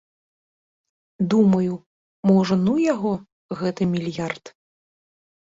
[1.33, 1.73] Думаю,
[2.29, 3.13] можа, ну яго,
[3.61, 4.55] гэты мільярд?